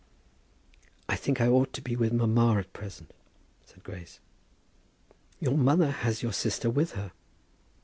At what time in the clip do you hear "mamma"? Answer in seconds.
2.11-2.55